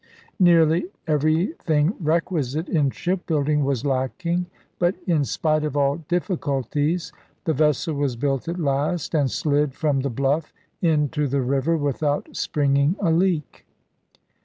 Nearly 0.39 0.85
every 1.05 1.53
thing 1.59 1.93
requisite 1.99 2.67
in 2.67 2.89
shipbuilding 2.89 3.63
was 3.63 3.85
lacking; 3.85 4.47
but, 4.79 4.95
in 5.05 5.17
Gilbert 5.21 5.25
spite 5.27 5.63
of 5.63 5.77
all 5.77 5.97
difficulties, 5.97 7.13
the 7.43 7.53
vessel 7.53 7.93
was 7.93 8.15
built 8.15 8.47
at 8.47 8.57
last, 8.59 9.11
"Battles 9.11 9.43
and 9.45 9.53
snd 9.53 9.73
from 9.75 9.99
the 9.99 10.09
bluff 10.09 10.53
into 10.81 11.27
the 11.27 11.43
river 11.43 11.77
without 11.77 12.25
Leaders." 12.29 12.39
springing 12.39 12.95
a 12.99 13.11
leak. 13.11 13.67